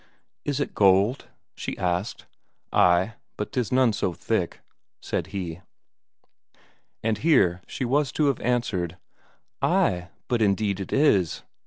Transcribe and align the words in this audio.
"Is 0.43 0.59
it 0.59 0.73
gold?" 0.73 1.27
she 1.53 1.77
asked. 1.77 2.25
"Ay, 2.73 3.13
but 3.37 3.51
'tis 3.51 3.71
none 3.71 3.93
so 3.93 4.13
thick," 4.13 4.61
said 4.99 5.27
he. 5.27 5.61
And 7.03 7.19
here 7.19 7.61
she 7.67 7.85
was 7.85 8.11
to 8.13 8.25
have 8.25 8.41
answered: 8.41 8.97
"Ay, 9.61 10.09
but 10.27 10.41
indeed 10.41 10.79
it 10.79 10.91
is." 10.91 11.43